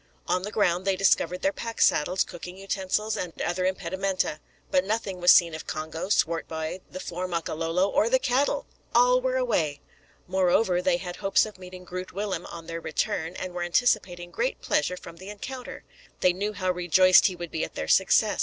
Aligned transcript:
On 0.25 0.41
the 0.41 0.49
ground 0.51 0.83
they 0.83 0.95
discovered 0.95 1.43
their 1.43 1.53
pack 1.53 1.79
saddles, 1.79 2.23
cooking 2.23 2.57
utensils, 2.57 3.15
and 3.15 3.39
other 3.39 3.65
impedimenta, 3.67 4.39
but 4.71 4.83
nothing 4.83 5.21
was 5.21 5.31
seen 5.31 5.53
of 5.53 5.67
Congo, 5.67 6.09
Swartboy, 6.09 6.79
the 6.89 6.99
four 6.99 7.27
Makololo, 7.27 7.87
or 7.87 8.09
the 8.09 8.17
cattle! 8.17 8.65
All 8.95 9.21
were 9.21 9.37
away! 9.37 9.79
Moreover, 10.27 10.81
they 10.81 10.97
had 10.97 11.17
hopes 11.17 11.45
of 11.45 11.59
meeting 11.59 11.83
Groot 11.83 12.13
Willem 12.13 12.47
on 12.47 12.65
their 12.65 12.81
return, 12.81 13.35
and 13.35 13.53
were 13.53 13.61
anticipating 13.61 14.31
great 14.31 14.59
pleasure 14.59 14.97
from 14.97 15.17
the 15.17 15.29
encounter. 15.29 15.83
They 16.21 16.33
knew 16.33 16.53
how 16.53 16.71
rejoiced 16.71 17.27
he 17.27 17.35
would 17.35 17.51
be 17.51 17.63
at 17.63 17.75
their 17.75 17.87
success. 17.87 18.39